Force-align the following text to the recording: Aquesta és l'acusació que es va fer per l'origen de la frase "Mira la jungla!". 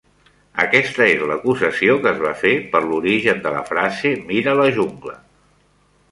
Aquesta 0.61 1.03
és 1.15 1.25
l'acusació 1.31 1.97
que 2.05 2.09
es 2.11 2.23
va 2.23 2.31
fer 2.43 2.53
per 2.71 2.81
l'origen 2.85 3.43
de 3.43 3.51
la 3.57 3.61
frase 3.67 4.13
"Mira 4.31 4.57
la 4.61 4.65
jungla!". 4.79 5.15